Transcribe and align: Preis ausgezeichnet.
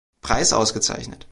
Preis 0.21 0.51
ausgezeichnet. 0.51 1.27